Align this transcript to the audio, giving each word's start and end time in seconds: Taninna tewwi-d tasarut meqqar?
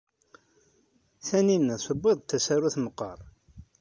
Taninna 1.25 1.75
tewwi-d 1.83 2.19
tasarut 2.29 2.75
meqqar? 2.83 3.19